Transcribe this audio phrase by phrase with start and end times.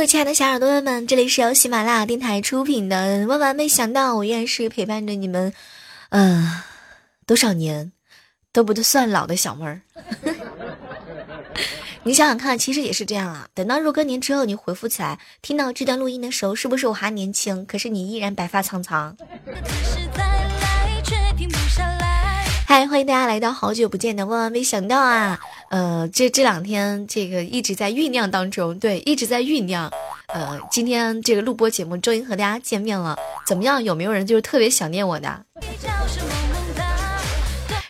[0.00, 5.52] 各位亲爱的小耳朵们，这里是由喜马拉雅电台出品的《万万没想到》，我依然是陪伴着你们，
[6.08, 6.62] 嗯，
[7.26, 7.92] 多少年
[8.50, 9.82] 都不算老的小妹儿。
[12.04, 13.46] 你想想看，其实也是这样啊。
[13.52, 17.66] 等到若干年之后，你回复起来，听到这段录音的时候，是不是我还年轻？
[17.66, 19.14] 可是你依然白发苍苍。
[22.66, 25.38] 嗨，欢迎大家来到好久不见的万万没想到啊！
[25.70, 29.88] 呃，这这两天这个一直在酝酿当中，对，一直在酝酿。
[30.26, 33.82] 呃，今天这个录播节目终于和大家见面了，怎么样？
[33.82, 35.44] 有没有人就是特别想念我的？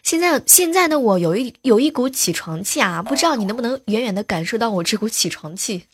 [0.03, 5.85] 现在现在的我有一有一股起床气啊，不知道你能不能远远的感受到我这股起床气？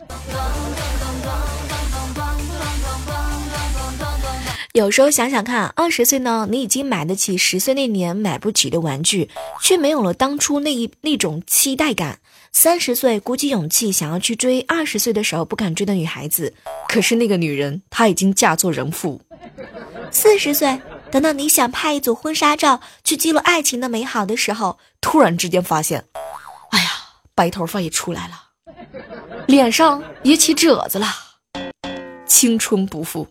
[4.76, 9.30] 有时候想想看，二十岁呢，你已经买得起十岁那年买不起的玩具，
[9.62, 12.18] 却没有了当初那一那种期待感。
[12.52, 16.52] 三十岁鼓起勇气想要去追二十岁的时候不敢追的女孩子，
[16.88, 19.18] 可是那个女人她已经嫁作人妇。
[20.10, 20.78] 四十岁，
[21.10, 26.04] 等到你想拍一组婚纱照去记录爱情的美好的时候，突然之间发现，
[26.72, 26.90] 哎呀，
[27.34, 28.34] 白头发也出来了，
[29.46, 31.06] 脸上也起褶子了，
[32.26, 33.26] 青春不复。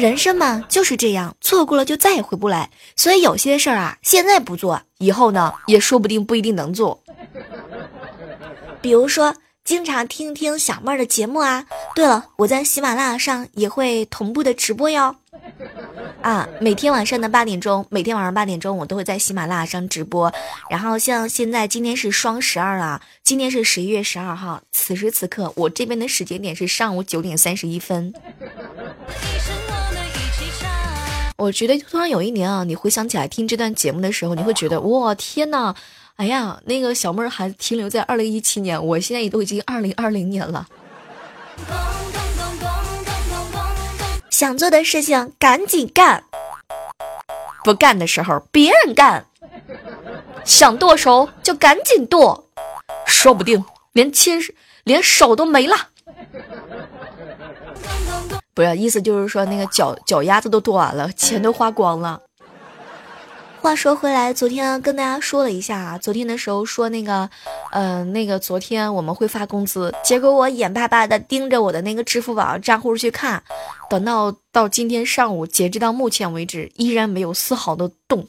[0.00, 2.70] 人生嘛就是这样，错过了就再也回不来。
[2.96, 7.02] 所以有些事儿啊，现在不做，以后呢也说不定不一定能做。
[8.80, 11.66] 比如说，经常听听小妹儿的节目啊。
[11.94, 15.16] 对了，我在喜马拉雅上也会同步的直播哟。
[16.22, 20.32] 啊，每天晚上的八点钟，每天晚上八点钟我都会在喜马拉雅上直播。
[20.70, 28.14] 然后像现在今天是双十二啊，今天是十一月十二号，此时此刻我这边的时间点是上午九点三十一分。
[31.40, 35.74] 我觉得突然有一年啊，你回想起来听这段节目的时候，你会觉得哇天呐，
[36.16, 40.68] 哎呀，那个小妹儿还停留在二零一七年，我现在也都已经二零二零年了。
[44.28, 46.24] 想做的事情赶紧干，
[47.64, 49.24] 不干的时候别人干。
[50.44, 52.44] 想剁手就赶紧剁，
[53.06, 54.38] 说不定连亲
[54.84, 55.88] 连手都没了。
[58.54, 62.20] 不是，意思就是说那个脚脚丫子都剁完了，钱都花光了。
[63.60, 67.28] 话说回来，昨天跟大家说了一下啊，昨天的时候说那个，
[67.72, 73.42] 呃，那个昨天我们会发工资，结果我眼巴巴的盯着我的那个支付宝账户去看，
[73.90, 78.26] 等到到今天上午，截止到目前为止，依然没有丝毫的动。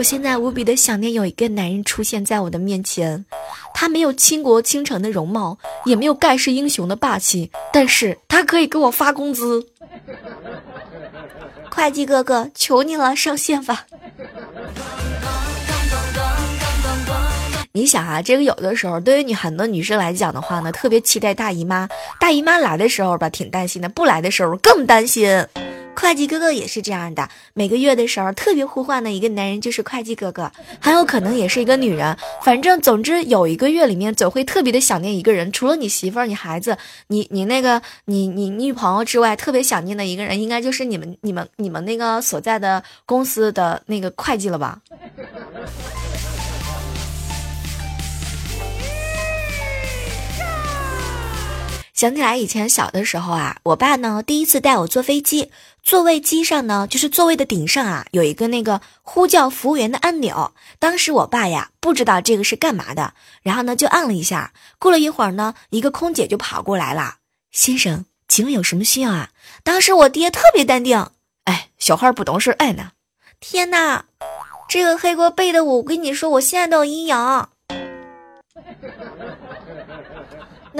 [0.00, 3.26] 我现在无比的想念有一个男人出现在我的面前，
[3.74, 9.66] 他没有倾国倾城的容貌，也没有盖世英雄的霸气，但是他可以给我发工资。
[11.70, 13.84] 会计哥哥，求你了，上线吧。
[17.72, 21.86] 你想啊，这个有的时候对于你很多女生来讲的话呢，特别期待大姨妈，
[22.18, 25.46] 大姨妈来的时候吧，挺担心的；不来的时候更担心。
[25.94, 32.16] 会计哥哥也是这样的，每个月的时候特别呼唤的一个男人就是会计哥哥，很有可能也是一个女人。
[32.42, 36.78] 反正总之有一个月里面总会特别的想念一个人，除了你媳妇儿、你孩子、
[37.08, 44.80] 你你那个你你女朋友之外，特别想念的一个人，应该就是你们你们你们那个所在的公司的那个会计了吧。
[52.00, 55.50] 想起来以前小的时候啊，我爸呢第一次带我坐飞机，
[55.82, 60.52] 座位机上呢就是座位的顶上啊有一个那个呼叫服务员的按钮。
[60.78, 63.12] 当时我爸呀不知道这个是干嘛的，
[63.42, 64.54] 然后呢就按了一下。
[64.78, 67.16] 过了一会儿呢，一个空姐就跑过来了
[67.52, 69.28] ：“先生，请问有什么需要啊？”
[69.62, 71.06] 当时我爹特别淡定
[71.44, 72.92] ：“哎，小孩不懂事，爱呢。”
[73.40, 74.06] 天哪，
[74.70, 77.48] 这个黑锅背的我，我跟你说，我现在都有阴影。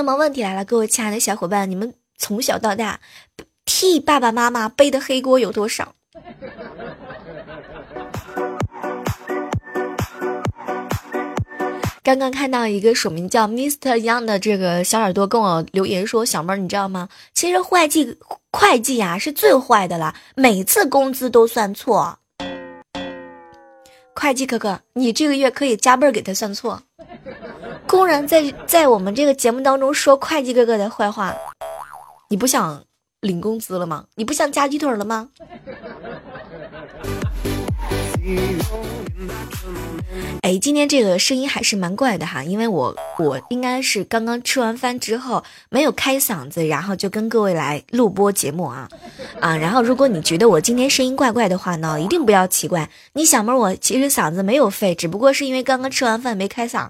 [0.01, 2.99] 那么问题来了，各位亲爱的小伙伴，你们从小到大
[3.67, 5.95] 替爸爸妈妈背的黑锅有多少？
[12.03, 17.11] 刚刚看到一个署名叫 Mister Young 的这个小耳朵跟我留言说：“小妹儿，你知道吗？
[17.35, 18.17] 其实会计
[18.53, 22.19] 会计啊是最坏的了，每次工资都算错。
[24.15, 26.85] 会计哥哥，你这个月可以加倍给他算错。”
[27.87, 31.35] 公然在在我们这个节目当中说会计哥哥的坏话，
[32.29, 32.83] 你不想
[33.21, 34.07] 领工资了吗？
[34.15, 35.29] 你不想加鸡腿了吗？
[40.43, 48.89] 哎，今天这个声音还是蛮怪的哈，因为我我应该是刚刚吃完饭之后没有开嗓子，然后就跟各位来录播节目啊
[49.39, 49.57] 啊！
[49.57, 56.89] 然后如果你觉得我今天声音怪怪的话呢，一定不要奇怪，你小妹我其实嗓子没有废，只不过是因为刚刚吃完饭没开嗓。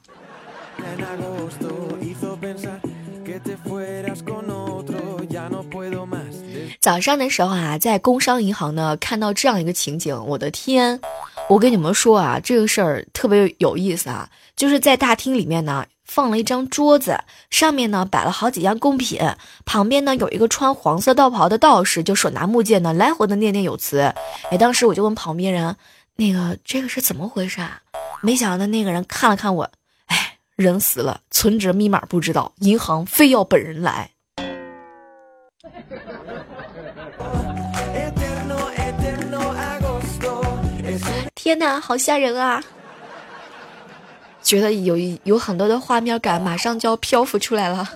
[6.80, 10.98] 早上的时候啊，在工商银行呢看到这样一个情景，我的天！
[11.50, 19.20] 我跟你们说啊，这个事儿特别有意思啊，就是在大厅里面呢放了一张桌子，上面呢摆了好几样贡品，
[19.66, 24.00] 旁边呢有一个穿黄色道袍的道士，就手拿木剑呢来回的念念有词。
[24.50, 25.76] 哎，当时我就问旁边人，
[26.16, 27.82] 那个这个是怎么回事啊？
[28.22, 29.70] 没想到那个人看了看我，
[30.06, 34.12] 哎，人死了，存折密码不知道，银行非要本人来。
[41.50, 42.62] 天哪，好吓人啊！
[44.40, 47.90] 觉得有有很多的画面感，马上就要漂浮出来了。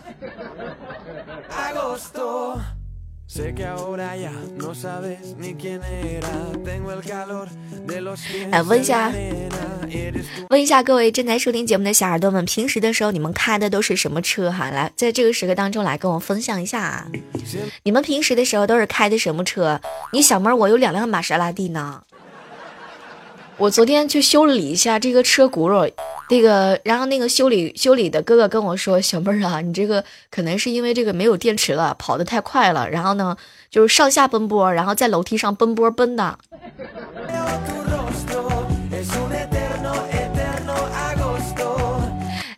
[8.51, 9.13] 来问一下，
[10.51, 14.69] 问一下各位正在收听节目的小耳朵们，平时的时候你们开的都是什么车哈？
[14.71, 17.07] 来，在这个时刻当中来跟我分享一下啊！
[17.85, 19.81] 你们平时的时候都是开的什么车？
[20.13, 22.03] 你小妹儿，我有两辆玛莎拉蒂呢。
[23.57, 25.91] 我昨天去修理一下这个车轱辘，
[26.29, 33.37] 那个，然后那个修理修理的哥哥跟我说：“小妹儿啊，你这个可能是因为这个没有电池了，跑得太快了，然后呢，
[33.71, 36.39] 就是上下奔波，然后在楼梯上奔波奔的。”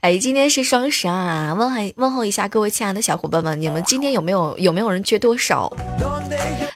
[0.06, 1.52] 哎，今天是双十二啊！
[1.52, 5.68] 问候问候一下各位亲爱的小伙伴们，你们今天有没有有没有人缺多少？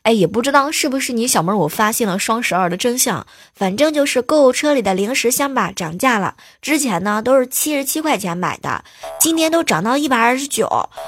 [0.03, 3.25] 哎，也不知道是不是你小妹儿，我发现了双十二的真相。
[3.55, 8.83] 反正就是购物车里的零食箱吧涨价了，之前呢都是七十七块钱买的，
[9.21, 10.67] 今天都涨到一百二十九，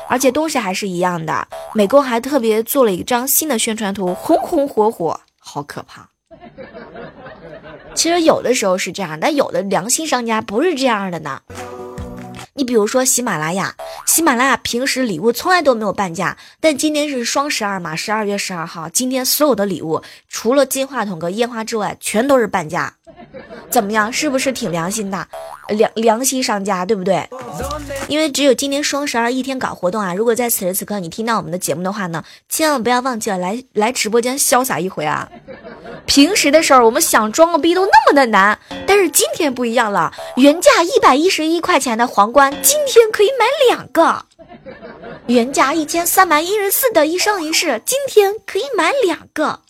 [0.08, 1.48] 而且东西还是一样的。
[1.74, 6.08] 美工还特别做了一张新的宣传图，红红火火，好可怕。
[7.96, 11.42] 其实有的时候是这样，但有的良心商家不是这样的呢。
[12.54, 13.74] 你比如说喜马拉雅，
[14.06, 22.94] 喜马拉雅平时礼物从来都没有半价，但今天是双十二嘛，十二月十二号，今天所有的礼物除了金话筒和烟花之外，全都是半价。
[23.70, 25.26] 怎么样，是不是挺良心的？
[25.68, 27.26] 良良心商家，对不对？
[28.08, 30.12] 因为只有今天双十二一天搞活动啊！
[30.12, 35.28] 如果在此时此刻你听到我们的节目的话呢，千万不要忘记了来来直播间潇洒一回啊！
[36.04, 38.58] 平时的时候我们想装个逼都那么的难，
[38.94, 44.26] 但是今天不一样了，原价一百一十一块钱的皇冠，今天可以买两个；
[45.28, 49.60] 原价一千三百一十四的一生一世，今天可以买两个。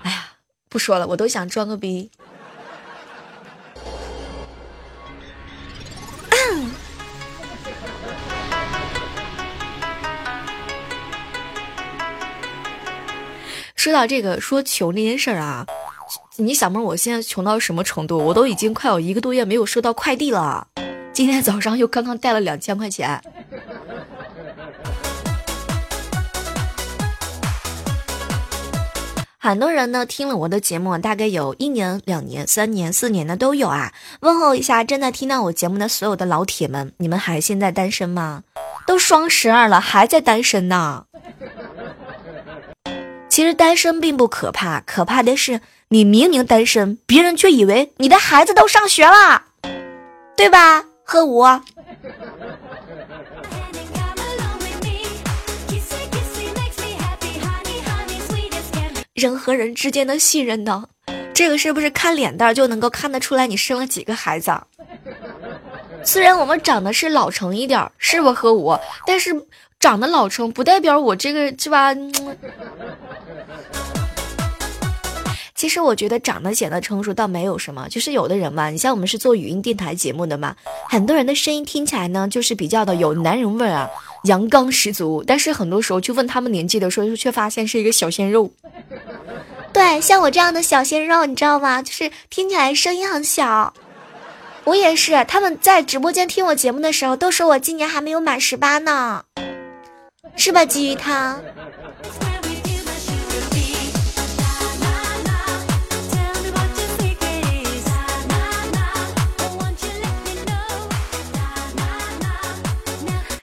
[0.00, 0.32] 哎呀，
[0.70, 2.10] 不说了，我都想装个逼。
[13.76, 15.66] 说到这个说穷这件事儿啊，
[16.36, 18.18] 你小妹，我现在穷到什么程度？
[18.18, 20.66] 我都已经快有一个多月没有收到快递了。
[21.12, 23.22] 今天早上又刚刚带了两千块钱。
[29.38, 33.92] 很多人呢听了我的节目，大概有一年、两年、三年、四年的都有啊。
[34.20, 38.44] 问候一下正在听到我节目的所有的老铁们，你们还现在单身吗？
[38.86, 41.06] 都双十二了，还在单身呢？
[43.32, 49.44] 其实单身并不可怕，可怕的是你明明单身，别人却以为你的孩子都上学了，
[50.36, 50.84] 对吧？
[51.02, 51.42] 贺五，
[59.14, 60.84] 人和人之间的信任呢？
[61.32, 64.54] 这个是不是看脸蛋就能够看得出来你生了几个孩子？
[66.04, 68.78] 虽然我们长得是老成一点，是不贺五？
[69.06, 69.46] 但是。
[69.82, 71.92] 长得老成不代表我这个是吧？
[75.56, 80.54] 其实我觉得长得显得成熟倒没有什么，就是有的人嘛，你像我们是做语音电台节目的嘛，
[80.88, 83.90] 很多人的声音听起来呢就是比较的有男人味啊，
[84.22, 88.52] 阳刚十足，但是很多时候去问他们年纪的时候，却发现是一个小鲜肉。
[89.72, 91.82] 对，像我这样的小鲜肉，你知道吗？
[91.82, 93.74] 就是听起来声音很小。
[94.62, 99.24] 我也是，他们在直播间听我节目的时候，都说我今年还没有满十八呢。
[100.36, 101.40] 是吧，鲫鱼汤？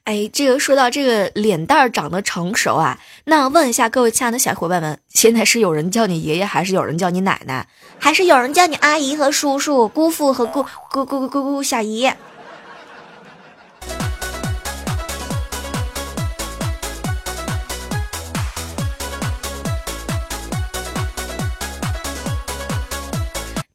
[0.05, 7.67] 哎，这个说到这个脸蛋儿长得成熟啊，那问一下各位亲爱的小伙伴们，现在是有人叫你爷爷，还是有人叫你奶奶，
[8.00, 12.12] 还是有人叫你阿姨和叔叔、姑父和姑姑姑姑姑姑小姨？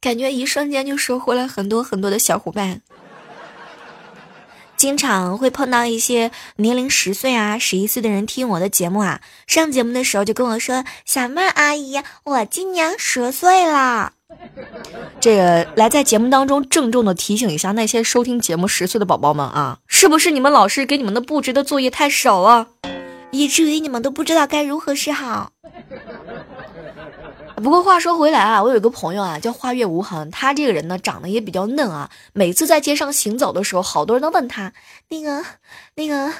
[0.05, 2.81] 感觉一瞬间就收获了很多很多的小伙伴。
[4.77, 14.13] 经常会碰到一些年龄十岁啊、十一岁的人听我的节目啊，上节目的时候就跟我说：“小妹阿姨，我今年十岁啦。”
[15.19, 22.67] 这个来在节目当中郑重的提醒一下那些收听节目十岁的宝宝们啊，是不是你们老师给你们的布置的作业太少了，
[23.31, 25.49] 以至于你们都不知道该如何是好？
[27.55, 32.09] 不过话说回来啊，我有一个朋友啊，叫花月无痕，他这个人呢长得也比较嫩啊。
[32.33, 34.73] 每次在街上行走的时候，好多人都问他，
[35.09, 35.43] 那个、
[35.95, 36.33] 那个，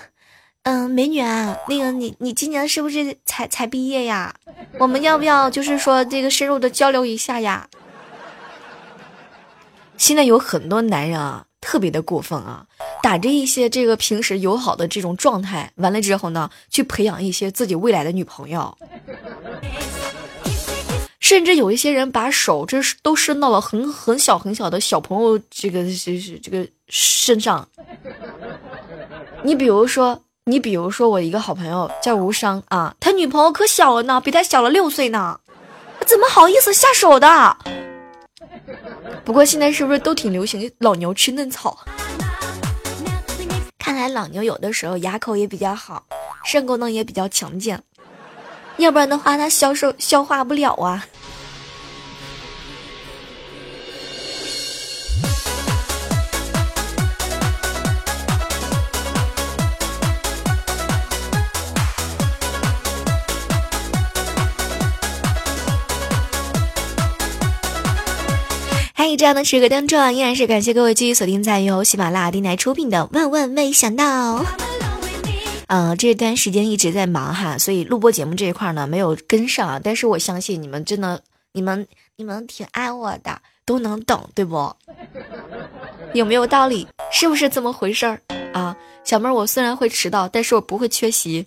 [0.64, 4.36] 嗯，美女啊，那个你你今年是不是才才毕业呀？
[4.78, 7.68] 我们要不要就是说这个深入的交流一下呀？
[9.98, 12.66] 现在有很多男人啊，特别的过分啊，
[13.02, 18.78] 打着一些这个平时友好的这种状态，完了之后呢，去培养一些自己未来的女朋友。
[21.28, 27.68] 甚至有一些人把手这是都伸到了很很小很小的小朋友这个这是这个身上。
[29.42, 35.40] 你比如说，你比如说我一个好朋友叫无伤啊，他女朋友可小了呢，比他小了六岁呢，
[36.06, 37.58] 怎么好意思下手的？
[39.24, 41.76] 不过现在是不是都挺流行老牛吃嫩草？
[43.80, 46.06] 看来老牛有的时候牙口也比较好，
[46.44, 47.82] 肾功能也比较强健，
[48.78, 51.08] 要不然的话它消受消化不了啊。
[69.16, 74.40] 在这样的时刻当中，依然是感谢各位继续锁定在由喜马拉雅电台出品的《万万没想到》。
[75.68, 79.82] 嗯，这段时间一直在忙哈，所以录播节目这一块呢没有跟上啊。
[79.84, 81.22] 但是我相信你们真的，
[81.54, 84.76] 你们你们挺爱我的，都能等，对不？
[86.14, 86.88] 有没有道理？
[87.12, 88.22] 是不是这么回事儿
[88.54, 88.76] 啊？
[89.04, 91.46] 小妹儿，我虽然会迟到，但是我不会缺席。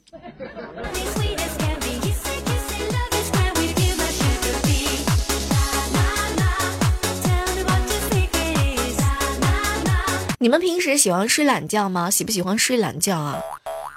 [10.41, 12.11] 你们平时喜欢睡懒觉吗？
[12.11, 13.41] 喜不喜欢睡懒觉啊？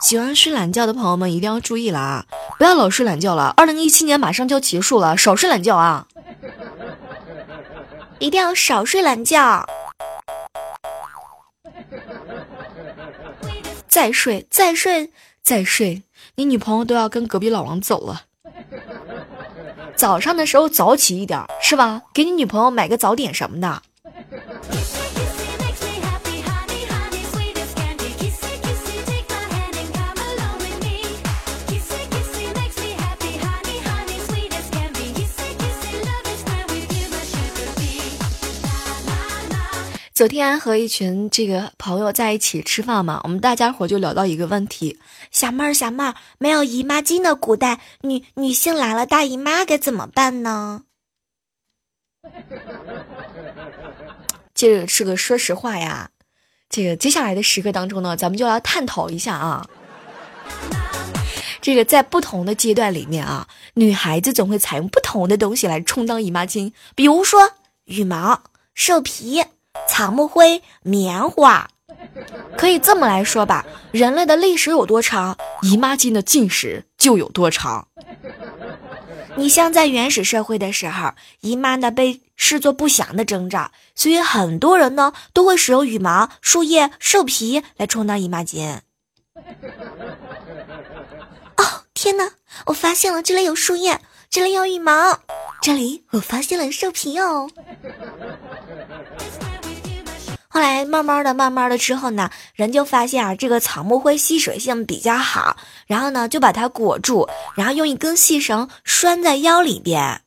[0.01, 2.25] 喜欢睡懒觉的朋友们一定要注意了啊！
[2.57, 3.53] 不要老睡懒觉了。
[3.55, 6.07] 二零一七年马上就要结束了，少睡懒觉啊！
[8.19, 9.65] 一定要少睡懒觉。
[13.87, 15.11] 再睡，再睡，
[15.43, 16.01] 再睡，
[16.35, 18.23] 你女朋友都要跟隔壁老王走了。
[19.95, 22.01] 早上的时候早起一点，是吧？
[22.13, 23.81] 给你女朋友买个早点什么的。
[40.21, 44.99] 昨天和一群这个朋友在一起吃饭嘛，我们大家伙就聊到一个问题：
[45.31, 50.83] 小妹儿，小妹儿，没有姨妈巾的古代女女性来了大姨妈该怎么办呢？
[54.53, 56.11] 这个是个说实话呀，
[56.69, 59.67] 这个接下来的时刻当中呢，咱们就要探讨一下啊。
[61.61, 67.53] 这个在不同的阶段里面啊，女孩子总会采用不同的东西来充当姨妈巾，比如说
[67.85, 68.43] 羽毛、
[68.75, 69.43] 兽皮。
[69.87, 71.69] 草木灰、棉花，
[72.57, 77.87] 可以这么来说吧：人类的历史有多长，姨妈巾的进史就有多长。
[79.35, 88.79] 你像在原始社会的时候，姨妈呢被视作不祥的征兆，所以很多人呢都会使用羽毛、树叶、兽皮来充当姨妈巾。
[91.55, 91.63] 哦，
[91.93, 92.31] 天哪！
[92.65, 95.19] 我发现了，这里有树叶，这里有羽毛，
[95.61, 97.49] 这里我发现了兽皮哦。
[100.53, 105.55] 后来慢慢的、慢慢的之后呢，人就发现啊，这个草木灰吸水性比较好，
[105.87, 110.19] 然后呢就把它裹住，然后用一根细绳拴在腰里边。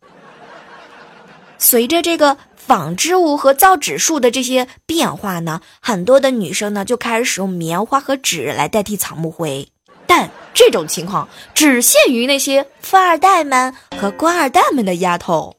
[1.59, 9.69] 随着这个纺织物和造纸术的这些变化呢，很多的女生呢就开始使用棉花和纸来代替草木灰，
[10.07, 15.55] 但这种情况只限于那些富二代们和官二代们的丫头。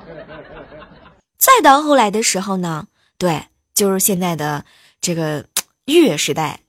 [1.38, 2.88] 再到后来的时候呢。
[3.18, 3.42] 对，
[3.74, 4.64] 就是现在的
[5.00, 5.44] 这个
[5.86, 6.60] 月时代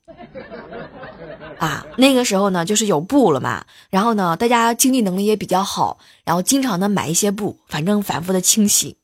[1.59, 8.97] 啊，那个时候呢，就是有布了嘛，然后呢，大家经济能力也比较好，然后经常的买一些布，反正反复的清洗。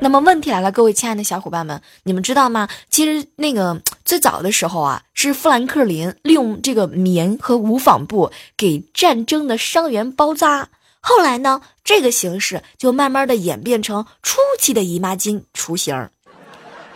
[0.00, 2.68] 那么问题来了，各位亲爱的小伙伴们，你们知道吗？
[2.88, 10.70] 其实那个最早的时候啊，是富兰克林利用这个棉和无纺布给战争的伤员包扎。
[11.06, 16.08] 后来呢，这个形式就慢慢的演变成初期的姨妈巾雏形。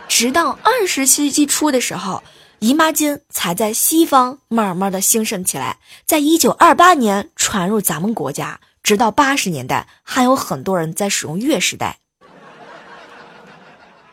[0.07, 2.23] 直到二十世纪初的时候，
[2.57, 11.99] 姨妈巾才在西方慢慢的兴盛起来，在一九二八年传入咱们国家，直到八十年代，还有很多人在使用月事带。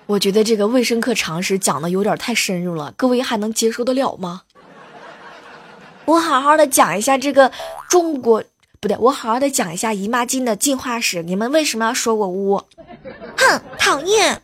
[0.05, 4.43] 我觉得这个卫生课常识讲的有点太深入了，各位还能接受得了吗？
[6.05, 7.51] 我好好的讲一下这个
[7.89, 8.45] 中国，
[8.81, 11.23] 不对，我好好的讲一下姨妈巾的进化史。
[11.23, 12.63] 你们为什么要说我污？
[13.37, 14.43] 哼，讨厌！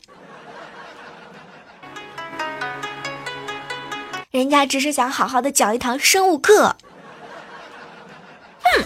[4.30, 6.76] 人家只是想好好的讲一堂生物课。
[8.64, 8.84] 哼。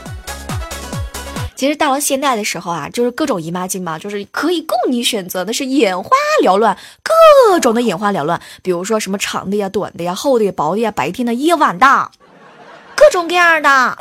[1.54, 6.10] 其实到了现在的时候啊，就是各种姨妈巾嘛，就是可以供你选择的是眼花
[6.42, 8.38] 缭乱，各种的眼花缭乱。
[8.62, 12.10] 比如说什么长的呀、短的呀、厚的呀、薄的呀、白天的、夜晚的，
[12.94, 13.96] 各种各样的。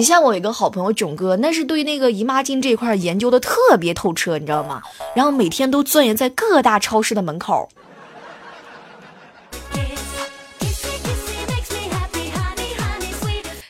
[0.00, 4.80] 你像我一个好朋友囧哥，那是对那个姨妈巾这一块研究的特别透彻，你知道吗？
[5.14, 7.68] 然后每天都钻研在各大超市的门口。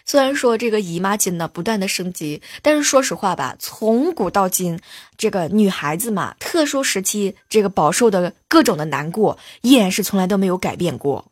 [0.06, 4.78] 虽然说这个姨妈巾呢不断的升级，但是说实话吧，从古到今，
[5.18, 11.24] 这个女孩子嘛，特殊时期这个饱受的各种的难过，依然是从来都没有改变过。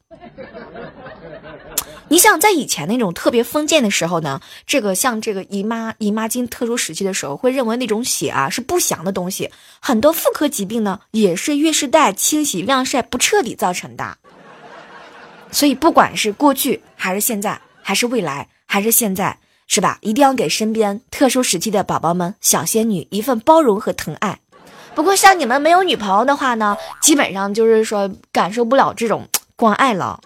[2.08, 9.50] 你想在以前那种特别封建的时候呢，这个像这个姨妈姨妈巾特殊时期的时候，会认为那种血啊是不祥的东西，
[9.80, 14.16] 很多妇科疾病呢也是月事带清洗晾晒不彻底造成的。
[15.50, 18.48] 所以不管是过去还是现在还是未来。
[18.70, 19.96] 还是现在是吧？
[20.02, 24.38] 一定要给身边特殊时期的宝宝们、小仙女一份包容和疼爱。
[24.94, 30.20] 不过像你们没有女朋友的话呢，基本上就是说感受不了这种关爱了。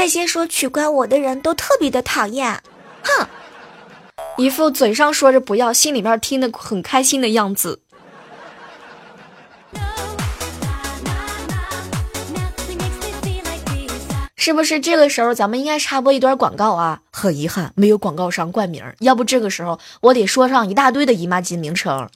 [0.00, 2.58] 那些说取关我的人都特别的讨厌，
[3.02, 3.26] 哼，
[4.38, 7.82] 一副嘴上说着不要，心里面听得很开心的样子。
[14.36, 17.02] 是不是这个时候咱们应该插播一段广告啊？
[17.12, 22.08] 很遗憾，没有广告商冠名，要不这个时候我得说上一大堆的姨妈巾名称。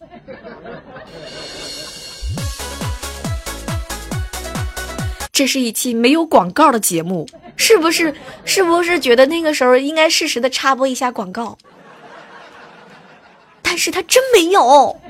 [5.30, 8.14] 这是一期没有广告的节目，是不是？
[8.44, 11.56] 是不是觉得那个时候应该适时的插播一下广告？
[13.62, 15.00] 但是他真没有。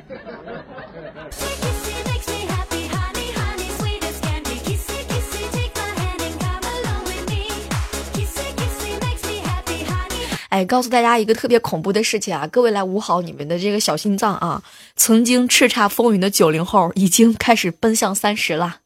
[10.50, 12.46] 哎，告诉大家一个特别恐怖的事情啊！
[12.46, 14.62] 各位来捂好你们的这个小心脏啊！
[14.94, 18.76] 曾经叱咤风云的九零后已经开始奔向三十了。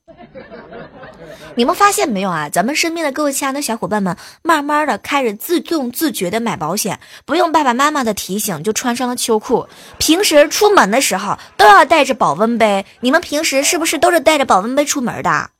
[1.58, 2.48] 你们发现没有啊？
[2.48, 9.66] 咱们身边的各位亲爱的小伙伴们，慢慢的开始自动自觉的买保险，不用爸爸妈妈的提醒就穿上了秋裤。
[9.98, 12.86] 平时出门的时候都要带着保温杯。
[13.00, 15.50] 你们平时是不是都是带着保温杯出门的？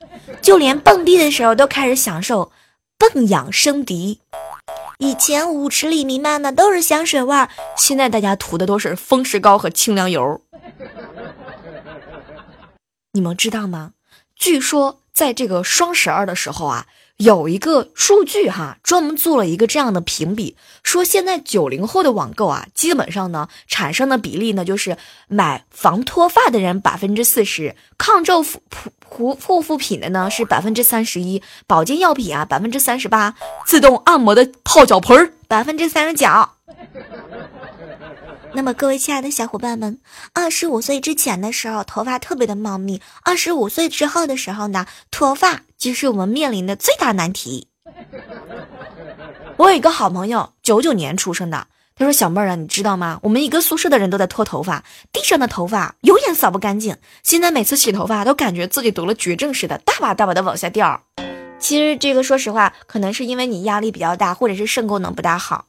[0.41, 2.53] 就连蹦迪的时候都开始享受
[2.97, 4.21] 蹦氧生迪。
[4.99, 10.39] 以前舞池里弥漫的都是香水味儿，现在大家涂的都是风湿膏和清凉油。
[13.11, 13.91] 你们知道吗？
[14.37, 16.85] 据说在这个双十二的时候啊。
[17.19, 28.61] 有一个数据哈，专门做了一个这样的评比，说现在九零后的网购啊，基本上呢产生的比例呢就是买防脱发的人百分之四十，抗皱护
[29.05, 36.25] 护护肤品的呢是百分之三十一，保健药品啊百分之三十八，自动按摩的泡脚盆百分之三十九。
[38.53, 39.99] 那么各位亲爱的小伙伴们，
[40.33, 47.67] 二十五岁之前的时候头发特别的茂密，二十五岁之后的时候呢，脱发就是我们面临的最大难题。
[49.57, 53.19] 我有一个好朋友，九九年出生的，他说：“小妹儿啊，你知道吗？
[53.23, 56.97] 我们一个宿舍的人都在脱头发，地上的头发永远扫不干净。
[57.21, 61.03] 现在每次洗头发都感觉自己得了绝症似的，大把大把的往下掉。
[61.59, 65.65] 其实这个说实话，可能是因为你压力比较大，或者是肾功能不大好。”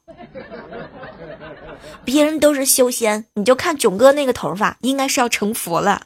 [2.05, 6.03] 别人都是修仙，你就看囧哥那个头发，应该是要成佛了。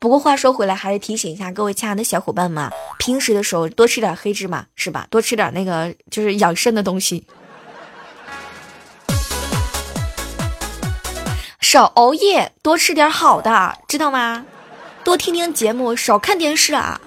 [0.00, 5.06] 不过话说回来，还是提醒一下各位亲爱的小伙伴们，平时的时候多吃点黑芝麻，是吧？
[5.10, 7.26] 多吃点那个就是养生的东西，
[11.60, 14.44] 少熬夜，多吃点好的，知道吗？
[15.02, 17.00] 多听听节目，少看电视啊。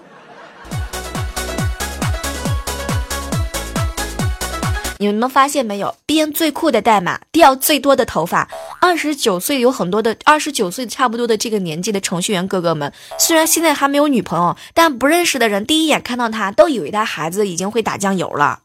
[5.08, 5.96] 你们发现没有？
[6.06, 8.48] 编最酷的代码，掉最多的头发。
[8.80, 18.60] 二十九岁有很多的，二十九岁差不多的这个年纪的程序员哥哥们，虽然现在还没有女朋友，但不认识的人第一眼看到他，都以为他孩子已经会打酱油了。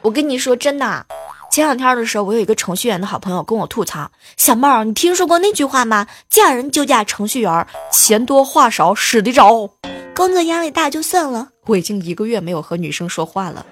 [0.00, 1.04] 我跟你说真的，
[1.50, 6.06] 前两天的时候，我有一个程序员的好朋友跟我吐槽：“小妹儿，你听说过那句话吗？
[6.30, 9.68] 嫁人就嫁程序员，钱多话少使得着。
[10.14, 13.66] 工作压力大就算了，我已经一个月没有和女生说话了。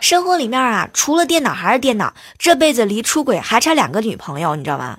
[0.00, 4.98] 生活里面啊，除了电脑还是电脑，这辈子离出轨还差两个女朋友，你知道吗？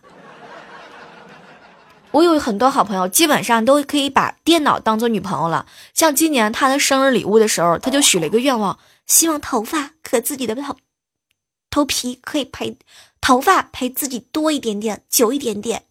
[2.11, 5.65] 我有很多好朋友，基本上都可以把电脑当做女朋友了。
[5.93, 10.77] 像今年他的生日礼物的时候，他就许了一个愿望。”希望头发和自己的头
[11.71, 12.77] 头皮可以陪
[13.19, 15.83] 头发陪自己多一点点，久一点点。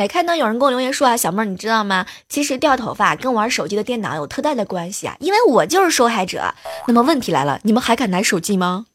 [0.00, 2.06] 来看到有人给我留言说啊，小妹儿你知道吗？
[2.26, 6.54] 其实掉头发跟玩手机的电脑有特大的关系啊，因为我就是受害者。
[6.86, 8.86] 那么问题来了，你们还敢拿手机吗？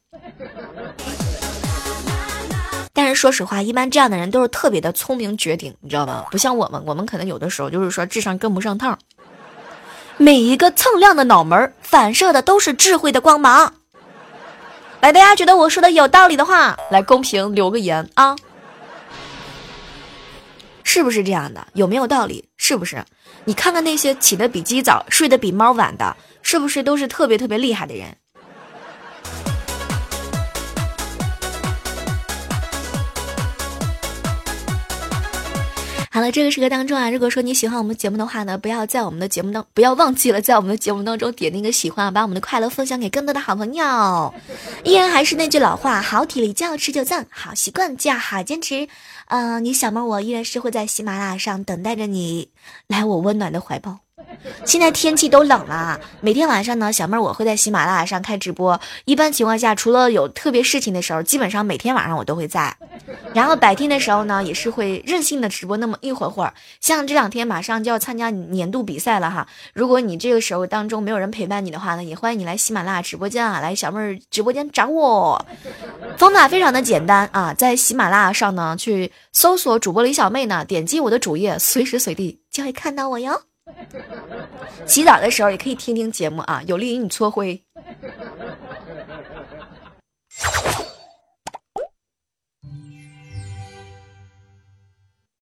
[2.92, 6.26] 但是说实话，一般这样的人都是特别的聪明绝顶，你知道吗？
[6.32, 8.98] 不像我们，我们可能有的时候就是说智商跟不上趟。
[10.18, 13.76] 每一个蹭亮的脑门反射的都是智慧的光芒。
[15.02, 18.36] 来，大家觉得我说的有道理的话，来公屏留个言啊，
[20.96, 21.68] 是不是这样的？
[21.74, 22.48] 有没有道理？
[22.56, 23.04] 是不是？
[23.44, 28.16] 你看看那些起得比鸡早、睡得比猫晚的，是不是都是特别特别厉害的人？
[36.16, 44.34] 好了，这个时刻当中啊，如果说你喜欢我们节目的话呢，不要在我们的节目当，不要忘记了在我们的节目当中点那个喜欢，把我们的快乐分享给更多的好朋友。
[44.86, 48.88] 依然还是那句老话，好体力就要持久战，好习惯就要好坚持。
[49.28, 52.48] 嗯，你小妹我依然是会在喜马拉雅上等待着你
[52.88, 54.05] 来我温暖的怀抱。
[54.66, 58.80] 现在天气都冷了，每天晚上呢，小妹儿我会在喜马拉雅上开直播。
[59.06, 62.76] 一般情况下，除了有特别事情的时候，基本上每天晚上我都会在。
[63.34, 66.54] 然后白天的时候呢，也是会任性的直播那么一会儿会儿。
[66.82, 75.46] 像这两天马上就要参加年度比赛了哈，如果你这个时候当中没有人陪伴你的话呢，也欢迎你来喜马拉雅直播间啊，来小妹儿直播间找我。
[76.18, 83.42] 方法非常的简单啊，在喜马拉雅上呢去搜索主播李小妹呢，点击我的主页，随时随地就会看到我哟。
[84.86, 87.64] 洗澡的时候也可以听听节目啊有利于你搓灰。